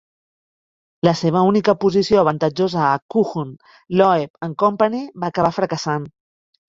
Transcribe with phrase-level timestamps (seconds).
[1.07, 3.53] La seva única posició avantatjosa a Kuhn,
[4.01, 4.73] Loeb and Co.
[4.87, 6.09] va acabar fracassant.